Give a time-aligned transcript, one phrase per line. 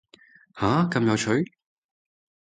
[0.55, 1.51] 下，咁有趣